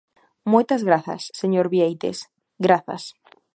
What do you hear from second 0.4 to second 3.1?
Moitas grazas, señor Bieites, grazas.